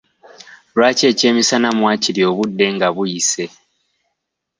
Lwaki 0.75 1.03
ekyemisana 1.11 1.69
mwakirya 1.77 2.25
obudde 2.31 2.65
nga 2.75 2.87
buyise? 2.95 3.45